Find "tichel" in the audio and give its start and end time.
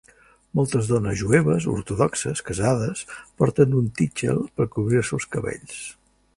4.01-4.43